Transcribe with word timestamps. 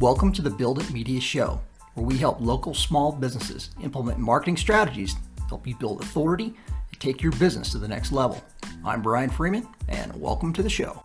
Welcome 0.00 0.32
to 0.34 0.42
the 0.42 0.50
Build 0.50 0.78
It 0.80 0.92
Media 0.92 1.20
Show, 1.20 1.60
where 1.94 2.06
we 2.06 2.16
help 2.16 2.40
local 2.40 2.72
small 2.72 3.10
businesses 3.10 3.70
implement 3.82 4.20
marketing 4.20 4.56
strategies 4.56 5.14
to 5.14 5.42
help 5.48 5.66
you 5.66 5.74
build 5.74 6.00
authority 6.00 6.54
and 6.68 7.00
take 7.00 7.20
your 7.20 7.32
business 7.32 7.72
to 7.72 7.78
the 7.78 7.88
next 7.88 8.12
level. 8.12 8.40
I'm 8.84 9.02
Brian 9.02 9.28
Freeman, 9.28 9.66
and 9.88 10.14
welcome 10.20 10.52
to 10.52 10.62
the 10.62 10.70
show. 10.70 11.02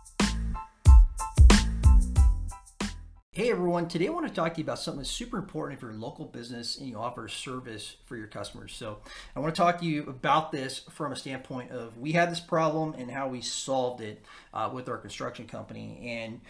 Hey 3.32 3.50
everyone, 3.50 3.88
today 3.88 4.06
I 4.06 4.10
want 4.10 4.28
to 4.28 4.32
talk 4.32 4.54
to 4.54 4.60
you 4.60 4.64
about 4.64 4.78
something 4.78 5.00
that's 5.00 5.10
super 5.10 5.38
important 5.38 5.76
if 5.76 5.82
you're 5.82 5.90
a 5.90 5.94
local 5.94 6.26
business 6.26 6.78
and 6.78 6.88
you 6.88 6.96
offer 6.96 7.26
service 7.26 7.96
for 8.04 8.16
your 8.16 8.28
customers. 8.28 8.72
So 8.76 8.98
I 9.34 9.40
want 9.40 9.52
to 9.52 9.60
talk 9.60 9.80
to 9.80 9.84
you 9.84 10.04
about 10.04 10.52
this 10.52 10.82
from 10.90 11.10
a 11.10 11.16
standpoint 11.16 11.72
of 11.72 11.98
we 11.98 12.12
had 12.12 12.30
this 12.30 12.38
problem 12.38 12.94
and 12.96 13.10
how 13.10 13.26
we 13.26 13.40
solved 13.40 14.02
it 14.02 14.24
uh, 14.52 14.70
with 14.72 14.88
our 14.88 14.98
construction 14.98 15.48
company. 15.48 15.98
And 16.00 16.42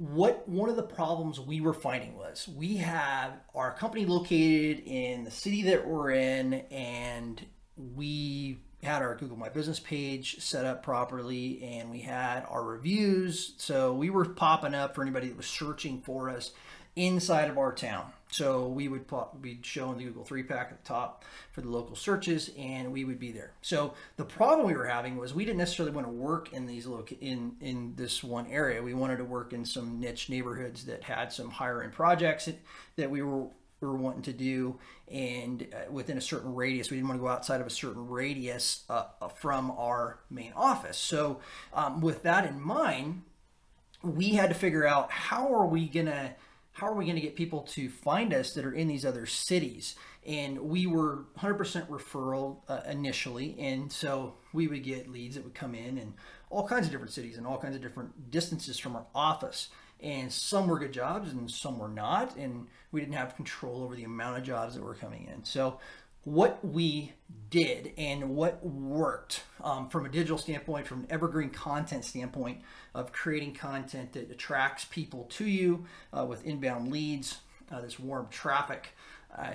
what 0.00 0.48
one 0.48 0.70
of 0.70 0.76
the 0.76 0.82
problems 0.82 1.38
we 1.38 1.60
were 1.60 1.74
finding 1.74 2.16
was 2.16 2.48
we 2.48 2.78
have 2.78 3.34
our 3.54 3.74
company 3.74 4.06
located 4.06 4.82
in 4.86 5.24
the 5.24 5.30
city 5.30 5.60
that 5.60 5.86
we're 5.86 6.10
in 6.10 6.54
and 6.70 7.44
we 7.76 8.62
had 8.82 9.02
our 9.02 9.14
Google 9.14 9.36
My 9.36 9.50
Business 9.50 9.78
page 9.78 10.40
set 10.40 10.64
up 10.64 10.82
properly 10.82 11.62
and 11.62 11.90
we 11.90 12.00
had 12.00 12.46
our 12.48 12.64
reviews. 12.64 13.52
So 13.58 13.92
we 13.92 14.08
were 14.08 14.24
popping 14.24 14.74
up 14.74 14.94
for 14.94 15.02
anybody 15.02 15.28
that 15.28 15.36
was 15.36 15.46
searching 15.46 16.00
for 16.00 16.30
us 16.30 16.52
inside 16.96 17.50
of 17.50 17.58
our 17.58 17.70
town. 17.70 18.10
So 18.30 18.68
we 18.68 18.88
would 18.88 19.04
be 19.40 19.58
showing 19.62 19.98
the 19.98 20.04
Google 20.04 20.24
three 20.24 20.42
pack 20.42 20.68
at 20.70 20.82
the 20.82 20.88
top 20.88 21.24
for 21.52 21.60
the 21.60 21.68
local 21.68 21.96
searches, 21.96 22.50
and 22.56 22.92
we 22.92 23.04
would 23.04 23.18
be 23.18 23.32
there. 23.32 23.52
So 23.60 23.94
the 24.16 24.24
problem 24.24 24.66
we 24.66 24.74
were 24.74 24.86
having 24.86 25.16
was 25.16 25.34
we 25.34 25.44
didn't 25.44 25.58
necessarily 25.58 25.94
want 25.94 26.06
to 26.06 26.12
work 26.12 26.52
in 26.52 26.66
these 26.66 26.86
loca- 26.86 27.18
in 27.20 27.56
in 27.60 27.94
this 27.96 28.22
one 28.22 28.46
area. 28.46 28.82
We 28.82 28.94
wanted 28.94 29.16
to 29.18 29.24
work 29.24 29.52
in 29.52 29.64
some 29.64 30.00
niche 30.00 30.28
neighborhoods 30.28 30.84
that 30.86 31.02
had 31.02 31.32
some 31.32 31.50
higher 31.50 31.82
end 31.82 31.92
projects 31.92 32.44
that, 32.46 32.60
that 32.96 33.10
we 33.10 33.22
were 33.22 33.48
we 33.80 33.88
were 33.88 33.96
wanting 33.96 34.22
to 34.22 34.32
do, 34.32 34.78
and 35.08 35.66
uh, 35.72 35.90
within 35.90 36.18
a 36.18 36.20
certain 36.20 36.54
radius. 36.54 36.90
We 36.90 36.98
didn't 36.98 37.08
want 37.08 37.18
to 37.20 37.22
go 37.22 37.28
outside 37.28 37.60
of 37.60 37.66
a 37.66 37.70
certain 37.70 38.08
radius 38.08 38.84
uh, 38.90 39.04
uh, 39.20 39.28
from 39.28 39.70
our 39.72 40.20
main 40.30 40.52
office. 40.54 40.98
So, 40.98 41.40
um, 41.72 42.00
with 42.00 42.22
that 42.24 42.46
in 42.46 42.60
mind, 42.60 43.22
we 44.02 44.30
had 44.30 44.50
to 44.50 44.54
figure 44.54 44.86
out 44.86 45.10
how 45.10 45.52
are 45.52 45.66
we 45.66 45.88
gonna 45.88 46.34
how 46.72 46.86
are 46.86 46.94
we 46.94 47.04
going 47.04 47.16
to 47.16 47.22
get 47.22 47.36
people 47.36 47.62
to 47.62 47.88
find 47.88 48.32
us 48.32 48.54
that 48.54 48.64
are 48.64 48.72
in 48.72 48.88
these 48.88 49.04
other 49.04 49.26
cities? 49.26 49.96
And 50.26 50.60
we 50.60 50.86
were 50.86 51.24
100% 51.38 51.88
referral 51.88 52.58
uh, 52.68 52.80
initially, 52.88 53.56
and 53.58 53.90
so 53.90 54.34
we 54.52 54.68
would 54.68 54.84
get 54.84 55.10
leads 55.10 55.34
that 55.34 55.44
would 55.44 55.54
come 55.54 55.74
in 55.74 55.98
in 55.98 56.14
all 56.50 56.66
kinds 56.66 56.86
of 56.86 56.92
different 56.92 57.12
cities 57.12 57.38
and 57.38 57.46
all 57.46 57.58
kinds 57.58 57.76
of 57.76 57.82
different 57.82 58.30
distances 58.30 58.78
from 58.78 58.96
our 58.96 59.06
office 59.14 59.68
and 60.02 60.32
some 60.32 60.66
were 60.66 60.78
good 60.78 60.92
jobs 60.92 61.32
and 61.32 61.50
some 61.50 61.78
were 61.78 61.88
not 61.88 62.36
and 62.36 62.66
we 62.92 63.00
didn't 63.00 63.14
have 63.14 63.36
control 63.36 63.82
over 63.82 63.94
the 63.94 64.04
amount 64.04 64.38
of 64.38 64.42
jobs 64.42 64.74
that 64.74 64.82
were 64.82 64.94
coming 64.94 65.28
in 65.32 65.44
so 65.44 65.78
what 66.24 66.64
we 66.64 67.12
did 67.48 67.92
and 67.96 68.36
what 68.36 68.64
worked 68.64 69.42
um, 69.62 69.88
from 69.88 70.06
a 70.06 70.08
digital 70.08 70.38
standpoint 70.38 70.86
from 70.86 71.00
an 71.00 71.06
evergreen 71.10 71.50
content 71.50 72.04
standpoint 72.04 72.60
of 72.94 73.12
creating 73.12 73.54
content 73.54 74.12
that 74.12 74.30
attracts 74.30 74.84
people 74.84 75.24
to 75.24 75.44
you 75.44 75.84
uh, 76.16 76.24
with 76.24 76.44
inbound 76.44 76.92
leads 76.92 77.38
uh, 77.70 77.80
this 77.80 77.98
warm 77.98 78.26
traffic 78.30 78.90
uh, 79.36 79.52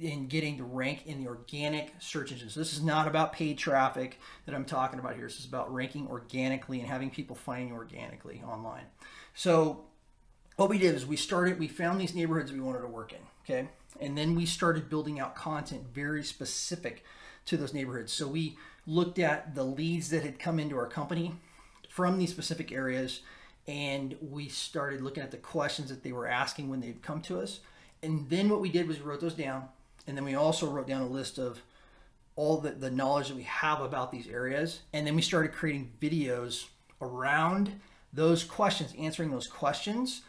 in 0.00 0.26
getting 0.26 0.58
to 0.58 0.64
rank 0.64 1.06
in 1.06 1.22
the 1.22 1.28
organic 1.28 1.94
search 1.98 2.30
engines. 2.30 2.52
So 2.52 2.60
this 2.60 2.74
is 2.74 2.82
not 2.82 3.08
about 3.08 3.32
paid 3.32 3.56
traffic 3.56 4.20
that 4.44 4.54
I'm 4.54 4.66
talking 4.66 4.98
about 4.98 5.16
here. 5.16 5.24
This 5.24 5.40
is 5.40 5.46
about 5.46 5.72
ranking 5.72 6.06
organically 6.08 6.80
and 6.80 6.88
having 6.88 7.10
people 7.10 7.34
find 7.34 7.68
you 7.68 7.74
organically 7.74 8.42
online. 8.46 8.84
So 9.34 9.84
what 10.56 10.68
we 10.68 10.78
did 10.78 10.94
is 10.94 11.06
we 11.06 11.16
started, 11.16 11.58
we 11.58 11.68
found 11.68 12.00
these 12.00 12.14
neighborhoods 12.14 12.52
we 12.52 12.60
wanted 12.60 12.80
to 12.80 12.88
work 12.88 13.12
in, 13.12 13.18
okay? 13.44 13.68
And 14.00 14.16
then 14.16 14.34
we 14.34 14.46
started 14.46 14.90
building 14.90 15.20
out 15.20 15.34
content 15.34 15.84
very 15.94 16.24
specific 16.24 17.04
to 17.46 17.56
those 17.56 17.72
neighborhoods. 17.72 18.12
So 18.12 18.26
we 18.26 18.56
looked 18.86 19.18
at 19.18 19.54
the 19.54 19.64
leads 19.64 20.10
that 20.10 20.22
had 20.22 20.38
come 20.38 20.58
into 20.58 20.76
our 20.76 20.86
company 20.86 21.34
from 21.88 22.18
these 22.18 22.30
specific 22.30 22.72
areas 22.72 23.20
and 23.68 24.16
we 24.20 24.48
started 24.48 25.00
looking 25.00 25.22
at 25.22 25.30
the 25.30 25.36
questions 25.36 25.88
that 25.88 26.02
they 26.02 26.12
were 26.12 26.26
asking 26.26 26.68
when 26.68 26.80
they'd 26.80 27.02
come 27.02 27.20
to 27.22 27.40
us. 27.40 27.60
And 28.02 28.28
then 28.30 28.48
what 28.48 28.60
we 28.60 28.68
did 28.68 28.86
was 28.86 28.98
we 28.98 29.04
wrote 29.04 29.20
those 29.20 29.34
down. 29.34 29.68
And 30.06 30.16
then 30.16 30.24
we 30.24 30.34
also 30.34 30.68
wrote 30.68 30.86
down 30.86 31.02
a 31.02 31.06
list 31.06 31.38
of 31.38 31.60
all 32.36 32.58
the, 32.58 32.70
the 32.70 32.90
knowledge 32.90 33.28
that 33.28 33.36
we 33.36 33.42
have 33.42 33.80
about 33.80 34.12
these 34.12 34.28
areas. 34.28 34.80
And 34.92 35.06
then 35.06 35.16
we 35.16 35.22
started 35.22 35.52
creating 35.52 35.90
videos 36.00 36.66
around 37.00 37.80
those 38.12 38.44
questions, 38.44 38.94
answering 38.98 39.30
those 39.30 39.48
questions, 39.48 40.22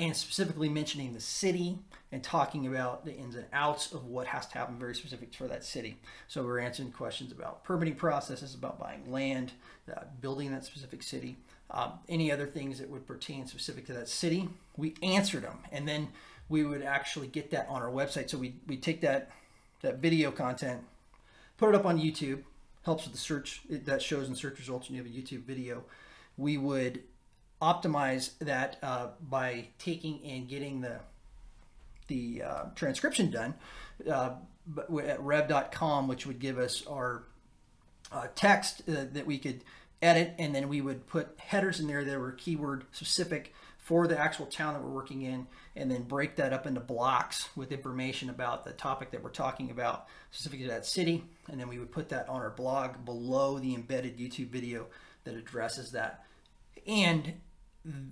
and 0.00 0.16
specifically 0.16 0.70
mentioning 0.70 1.12
the 1.12 1.20
city 1.20 1.78
and 2.10 2.24
talking 2.24 2.66
about 2.66 3.04
the 3.04 3.14
ins 3.14 3.34
and 3.34 3.44
outs 3.52 3.92
of 3.92 4.06
what 4.06 4.26
has 4.26 4.46
to 4.46 4.54
happen 4.54 4.78
very 4.78 4.94
specific 4.94 5.34
for 5.34 5.46
that 5.46 5.62
city. 5.62 5.98
So 6.26 6.42
we're 6.42 6.58
answering 6.58 6.90
questions 6.90 7.32
about 7.32 7.64
permitting 7.64 7.96
processes, 7.96 8.54
about 8.54 8.80
buying 8.80 9.12
land, 9.12 9.52
uh, 9.94 10.04
building 10.22 10.50
that 10.52 10.64
specific 10.64 11.02
city, 11.02 11.36
um, 11.70 11.92
any 12.08 12.32
other 12.32 12.46
things 12.46 12.78
that 12.78 12.88
would 12.88 13.06
pertain 13.06 13.46
specific 13.46 13.86
to 13.86 13.92
that 13.92 14.08
city. 14.08 14.48
We 14.78 14.94
answered 15.02 15.42
them, 15.42 15.58
and 15.70 15.86
then 15.86 16.08
we 16.48 16.64
would 16.64 16.82
actually 16.82 17.26
get 17.26 17.50
that 17.50 17.66
on 17.68 17.82
our 17.82 17.90
website. 17.90 18.30
So 18.30 18.38
we 18.38 18.54
we 18.66 18.78
take 18.78 19.02
that 19.02 19.30
that 19.82 19.98
video 19.98 20.30
content, 20.30 20.80
put 21.58 21.68
it 21.68 21.74
up 21.74 21.84
on 21.84 22.00
YouTube. 22.00 22.42
Helps 22.82 23.04
with 23.04 23.12
the 23.12 23.18
search 23.18 23.60
that 23.68 24.00
shows 24.00 24.26
in 24.26 24.34
search 24.34 24.58
results 24.58 24.88
when 24.88 24.96
you 24.96 25.02
have 25.04 25.12
a 25.12 25.14
YouTube 25.14 25.44
video. 25.44 25.84
We 26.38 26.56
would 26.56 27.02
optimize 27.60 28.38
that 28.38 28.78
uh, 28.82 29.08
by 29.20 29.68
taking 29.78 30.20
and 30.24 30.48
getting 30.48 30.80
the 30.80 31.00
the 32.08 32.42
uh, 32.42 32.64
transcription 32.74 33.30
done 33.30 33.54
uh, 34.10 34.30
at 35.04 35.20
rev.com, 35.20 36.08
which 36.08 36.26
would 36.26 36.40
give 36.40 36.58
us 36.58 36.84
our 36.86 37.24
uh, 38.12 38.26
text 38.34 38.82
uh, 38.88 39.04
that 39.12 39.26
we 39.26 39.38
could 39.38 39.62
edit, 40.02 40.34
and 40.38 40.54
then 40.54 40.68
we 40.68 40.80
would 40.80 41.06
put 41.06 41.38
headers 41.38 41.78
in 41.78 41.86
there 41.86 42.04
that 42.04 42.18
were 42.18 42.32
keyword 42.32 42.84
specific 42.92 43.54
for 43.78 44.06
the 44.06 44.18
actual 44.18 44.46
town 44.46 44.74
that 44.74 44.82
we're 44.82 44.90
working 44.90 45.22
in, 45.22 45.46
and 45.74 45.90
then 45.90 46.02
break 46.02 46.36
that 46.36 46.52
up 46.52 46.66
into 46.66 46.80
blocks 46.80 47.48
with 47.56 47.72
information 47.72 48.30
about 48.30 48.64
the 48.64 48.72
topic 48.72 49.10
that 49.10 49.22
we're 49.22 49.30
talking 49.30 49.70
about, 49.70 50.06
specifically 50.30 50.66
to 50.66 50.70
that 50.70 50.86
city, 50.86 51.24
and 51.48 51.60
then 51.60 51.68
we 51.68 51.78
would 51.78 51.90
put 51.90 52.08
that 52.08 52.28
on 52.28 52.40
our 52.40 52.50
blog 52.50 53.04
below 53.04 53.58
the 53.58 53.74
embedded 53.74 54.18
YouTube 54.18 54.48
video 54.48 54.86
that 55.24 55.34
addresses 55.34 55.92
that. 55.92 56.24
And 56.86 57.34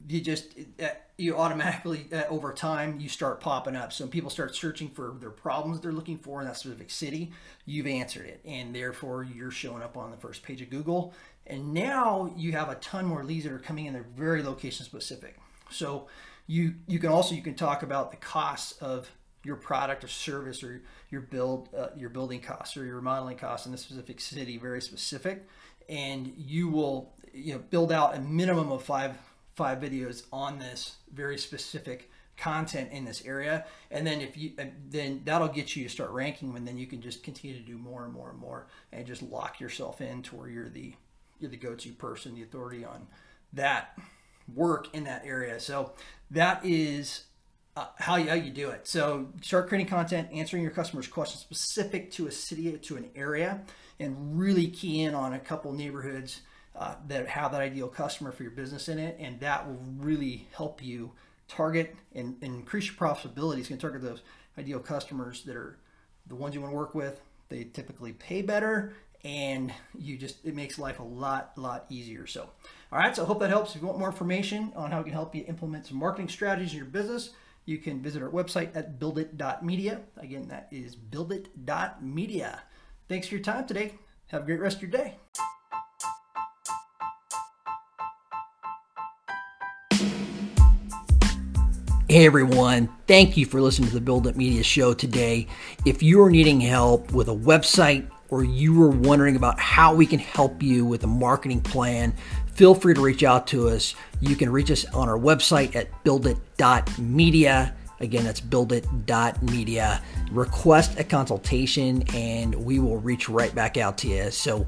you 0.08 0.20
just 0.20 0.54
uh, 0.82 0.88
you 1.18 1.36
automatically 1.36 2.06
uh, 2.12 2.22
over 2.30 2.52
time 2.52 2.98
you 3.00 3.08
start 3.08 3.40
popping 3.40 3.76
up. 3.76 3.92
So 3.92 4.06
people 4.06 4.30
start 4.30 4.54
searching 4.54 4.88
for 4.88 5.14
their 5.20 5.30
problems 5.30 5.80
they're 5.80 5.92
looking 5.92 6.18
for 6.18 6.40
in 6.40 6.46
that 6.46 6.56
specific 6.56 6.90
city 6.90 7.32
you've 7.66 7.86
answered 7.86 8.26
it. 8.26 8.40
And 8.44 8.74
therefore 8.74 9.24
you're 9.24 9.50
showing 9.50 9.82
up 9.82 9.96
on 9.96 10.10
the 10.10 10.16
first 10.16 10.42
page 10.42 10.62
of 10.62 10.70
google. 10.70 11.12
And 11.46 11.74
now 11.74 12.32
you 12.36 12.52
have 12.52 12.70
a 12.70 12.76
ton 12.76 13.04
more 13.04 13.24
leads 13.24 13.44
that 13.44 13.52
are 13.52 13.58
coming 13.58 13.86
in 13.86 13.92
they're 13.92 14.06
very 14.16 14.42
location 14.42 14.86
specific. 14.86 15.36
So 15.70 16.08
you 16.46 16.74
you 16.86 16.98
can 16.98 17.10
also 17.10 17.34
you 17.34 17.42
can 17.42 17.54
talk 17.54 17.82
about 17.82 18.10
the 18.10 18.16
costs 18.16 18.72
of 18.80 19.10
your 19.44 19.56
product 19.56 20.02
or 20.02 20.08
service 20.08 20.62
or 20.62 20.80
your 21.10 21.20
build 21.20 21.68
uh, 21.76 21.88
your 21.94 22.08
building 22.08 22.40
costs 22.40 22.74
or 22.76 22.86
your 22.86 22.96
remodeling 22.96 23.36
costs 23.36 23.66
in 23.66 23.74
a 23.74 23.78
specific 23.78 24.18
city 24.20 24.56
very 24.56 24.80
specific. 24.80 25.46
And 25.90 26.32
you 26.38 26.68
will 26.68 27.12
you 27.34 27.52
know 27.52 27.58
build 27.58 27.92
out 27.92 28.16
a 28.16 28.20
minimum 28.20 28.72
of 28.72 28.82
five 28.82 29.14
five 29.58 29.80
videos 29.80 30.22
on 30.32 30.60
this 30.60 30.96
very 31.12 31.36
specific 31.36 32.10
content 32.36 32.92
in 32.92 33.04
this 33.04 33.24
area. 33.26 33.66
And 33.90 34.06
then 34.06 34.20
if 34.20 34.36
you 34.38 34.52
then 34.88 35.22
that'll 35.24 35.48
get 35.48 35.74
you 35.74 35.82
to 35.82 35.90
start 35.90 36.10
ranking 36.10 36.56
and 36.56 36.66
then 36.66 36.78
you 36.78 36.86
can 36.86 37.02
just 37.02 37.24
continue 37.24 37.56
to 37.56 37.62
do 37.62 37.76
more 37.76 38.04
and 38.04 38.12
more 38.12 38.30
and 38.30 38.38
more 38.38 38.68
and 38.92 39.04
just 39.04 39.20
lock 39.20 39.58
yourself 39.58 40.00
in 40.00 40.22
to 40.22 40.36
where 40.36 40.48
you're 40.48 40.68
the 40.68 40.94
you're 41.40 41.50
the 41.50 41.56
go-to 41.56 41.90
person 41.90 42.36
the 42.36 42.42
authority 42.42 42.84
on 42.84 43.08
that 43.52 43.98
work 44.54 44.94
in 44.94 45.04
that 45.04 45.22
area. 45.26 45.58
So 45.58 45.92
that 46.30 46.64
is 46.64 47.24
uh, 47.76 47.86
how, 47.96 48.16
you, 48.16 48.28
how 48.28 48.34
you 48.34 48.50
do 48.50 48.70
it. 48.70 48.88
So 48.88 49.28
start 49.42 49.68
creating 49.68 49.88
content 49.88 50.28
answering 50.32 50.62
your 50.62 50.72
customers 50.72 51.06
questions 51.06 51.40
specific 51.40 52.10
to 52.12 52.26
a 52.26 52.32
city 52.32 52.72
to 52.72 52.96
an 52.96 53.10
area 53.14 53.62
and 54.00 54.38
really 54.38 54.68
key 54.68 55.02
in 55.02 55.14
on 55.14 55.32
a 55.32 55.38
couple 55.38 55.72
neighborhoods 55.72 56.42
uh, 56.78 56.94
that 57.08 57.26
have 57.26 57.50
that 57.52 57.60
ideal 57.60 57.88
customer 57.88 58.30
for 58.30 58.44
your 58.44 58.52
business 58.52 58.88
in 58.88 58.98
it, 58.98 59.16
and 59.18 59.40
that 59.40 59.66
will 59.66 59.82
really 59.98 60.46
help 60.54 60.82
you 60.82 61.10
target 61.48 61.96
and, 62.14 62.36
and 62.40 62.54
increase 62.54 62.86
your 62.86 62.94
profitability. 62.94 63.58
It's 63.58 63.68
going 63.68 63.78
to 63.78 63.82
target 63.82 64.02
those 64.02 64.22
ideal 64.56 64.78
customers 64.78 65.42
that 65.44 65.56
are 65.56 65.76
the 66.28 66.36
ones 66.36 66.54
you 66.54 66.60
want 66.60 66.72
to 66.72 66.76
work 66.76 66.94
with. 66.94 67.20
They 67.48 67.64
typically 67.64 68.12
pay 68.12 68.42
better, 68.42 68.94
and 69.24 69.72
you 69.98 70.16
just 70.16 70.36
it 70.44 70.54
makes 70.54 70.78
life 70.78 71.00
a 71.00 71.02
lot 71.02 71.52
lot 71.56 71.86
easier. 71.88 72.26
So, 72.26 72.48
all 72.92 72.98
right. 72.98 73.16
So 73.16 73.24
I 73.24 73.26
hope 73.26 73.40
that 73.40 73.50
helps. 73.50 73.74
If 73.74 73.80
you 73.80 73.86
want 73.88 73.98
more 73.98 74.08
information 74.08 74.72
on 74.76 74.92
how 74.92 74.98
we 74.98 75.04
can 75.04 75.14
help 75.14 75.34
you 75.34 75.44
implement 75.48 75.86
some 75.86 75.98
marketing 75.98 76.28
strategies 76.28 76.72
in 76.72 76.78
your 76.78 76.86
business, 76.86 77.30
you 77.64 77.78
can 77.78 78.00
visit 78.00 78.22
our 78.22 78.30
website 78.30 78.76
at 78.76 79.00
buildit.media. 79.00 80.02
Again, 80.16 80.46
that 80.48 80.68
is 80.70 80.94
buildit.media. 80.94 82.62
Thanks 83.08 83.26
for 83.26 83.34
your 83.34 83.42
time 83.42 83.66
today. 83.66 83.94
Have 84.28 84.42
a 84.42 84.46
great 84.46 84.60
rest 84.60 84.76
of 84.76 84.82
your 84.82 84.90
day. 84.90 85.16
Hey 92.18 92.26
everyone, 92.26 92.88
thank 93.06 93.36
you 93.36 93.46
for 93.46 93.60
listening 93.60 93.90
to 93.90 93.94
the 93.94 94.00
Build 94.00 94.26
It 94.26 94.36
Media 94.36 94.64
Show 94.64 94.92
today. 94.92 95.46
If 95.84 96.02
you 96.02 96.20
are 96.20 96.28
needing 96.28 96.60
help 96.60 97.12
with 97.12 97.28
a 97.28 97.32
website 97.32 98.10
or 98.28 98.42
you 98.42 98.82
are 98.82 98.90
wondering 98.90 99.36
about 99.36 99.60
how 99.60 99.94
we 99.94 100.04
can 100.04 100.18
help 100.18 100.60
you 100.60 100.84
with 100.84 101.04
a 101.04 101.06
marketing 101.06 101.60
plan, 101.60 102.12
feel 102.54 102.74
free 102.74 102.92
to 102.94 103.00
reach 103.00 103.22
out 103.22 103.46
to 103.46 103.68
us. 103.68 103.94
You 104.20 104.34
can 104.34 104.50
reach 104.50 104.72
us 104.72 104.84
on 104.86 105.08
our 105.08 105.16
website 105.16 105.76
at 105.76 105.92
buildit.media. 106.02 107.76
Again, 108.00 108.24
that's 108.24 108.40
buildit.media. 108.40 110.02
Request 110.32 110.98
a 110.98 111.04
consultation 111.04 112.02
and 112.14 112.52
we 112.52 112.80
will 112.80 112.98
reach 112.98 113.28
right 113.28 113.54
back 113.54 113.76
out 113.76 113.96
to 113.98 114.08
you. 114.08 114.32
So, 114.32 114.66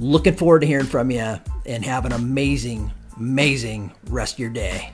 looking 0.00 0.34
forward 0.34 0.62
to 0.62 0.66
hearing 0.66 0.86
from 0.86 1.12
you 1.12 1.38
and 1.64 1.84
have 1.84 2.06
an 2.06 2.12
amazing, 2.12 2.90
amazing 3.16 3.92
rest 4.08 4.34
of 4.34 4.38
your 4.40 4.50
day. 4.50 4.90